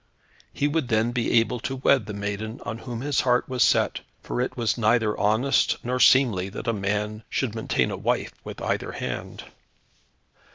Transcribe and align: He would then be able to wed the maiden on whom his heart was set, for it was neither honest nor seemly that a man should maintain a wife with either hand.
He 0.51 0.67
would 0.67 0.87
then 0.87 1.11
be 1.11 1.29
able 1.39 1.59
to 1.59 1.75
wed 1.75 2.07
the 2.07 2.13
maiden 2.15 2.59
on 2.65 2.79
whom 2.79 3.01
his 3.01 3.21
heart 3.21 3.47
was 3.47 3.61
set, 3.61 3.99
for 4.23 4.41
it 4.41 4.57
was 4.57 4.75
neither 4.75 5.15
honest 5.15 5.77
nor 5.85 5.99
seemly 5.99 6.49
that 6.49 6.65
a 6.67 6.73
man 6.73 7.21
should 7.29 7.53
maintain 7.53 7.91
a 7.91 7.97
wife 7.97 8.33
with 8.43 8.63
either 8.63 8.93
hand. 8.93 9.43